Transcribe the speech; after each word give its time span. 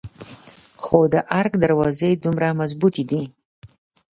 خو 0.83 0.99
د 1.13 1.15
ارګ 1.39 1.53
دروازې 1.63 2.11
دومره 2.25 2.47
مظبوتې 2.59 3.03
دي. 3.09 3.21